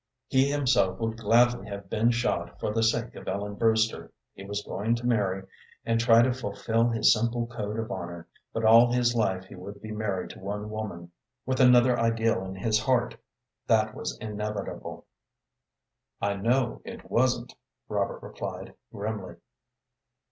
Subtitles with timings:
[0.25, 4.11] He himself would gladly have been shot for the sake of Ellen Brewster.
[4.33, 5.43] He was going to marry,
[5.85, 9.79] and try to fulfill his simple code of honor, but all his life he would
[9.79, 11.11] be married to one woman,
[11.45, 13.15] with another ideal in his heart;
[13.67, 15.05] that was inevitable.
[16.19, 17.53] "I know it wasn't,"
[17.87, 19.35] Robert replied, grimly.